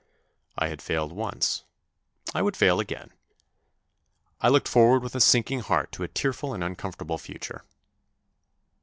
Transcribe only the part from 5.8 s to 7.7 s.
to a tearful and uncomfortable future.